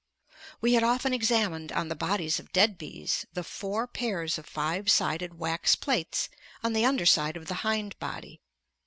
We 0.61 0.73
had 0.73 0.81
often 0.81 1.13
examined, 1.13 1.71
on 1.71 1.87
the 1.89 1.95
bodies 1.95 2.39
of 2.39 2.51
dead 2.51 2.75
bees, 2.79 3.27
the 3.33 3.43
four 3.43 3.85
pairs 3.85 4.39
of 4.39 4.47
five 4.47 4.89
sided 4.89 5.37
wax 5.37 5.75
plates 5.75 6.27
on 6.63 6.73
the 6.73 6.85
under 6.85 7.05
side 7.05 7.37
of 7.37 7.45
the 7.45 7.53
hind 7.61 7.99
body. 7.99 8.41